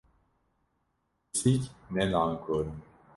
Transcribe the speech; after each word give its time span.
Pisîk, 1.31 1.63
ne 1.93 2.03
nankor 2.11 2.65
in! 2.69 2.79